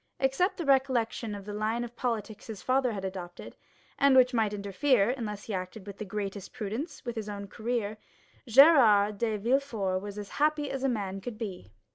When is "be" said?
11.37-11.71